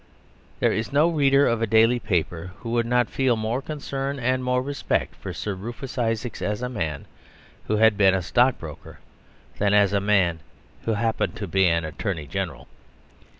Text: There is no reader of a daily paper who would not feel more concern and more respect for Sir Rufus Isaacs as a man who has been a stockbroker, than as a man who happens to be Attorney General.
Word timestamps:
There 0.59 0.71
is 0.71 0.91
no 0.91 1.11
reader 1.11 1.45
of 1.45 1.61
a 1.61 1.67
daily 1.67 1.99
paper 1.99 2.53
who 2.61 2.71
would 2.71 2.87
not 2.87 3.07
feel 3.07 3.35
more 3.35 3.61
concern 3.61 4.17
and 4.17 4.43
more 4.43 4.63
respect 4.63 5.13
for 5.15 5.31
Sir 5.31 5.53
Rufus 5.53 5.95
Isaacs 5.95 6.41
as 6.41 6.63
a 6.63 6.69
man 6.69 7.05
who 7.67 7.75
has 7.77 7.93
been 7.93 8.15
a 8.15 8.23
stockbroker, 8.23 8.97
than 9.59 9.75
as 9.75 9.93
a 9.93 10.01
man 10.01 10.39
who 10.85 10.93
happens 10.95 11.35
to 11.35 11.47
be 11.47 11.67
Attorney 11.69 12.25
General. 12.25 12.67